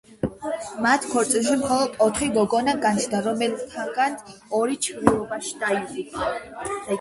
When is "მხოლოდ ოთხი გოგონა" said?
1.59-2.73